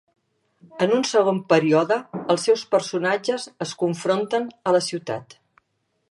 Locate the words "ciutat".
4.87-5.37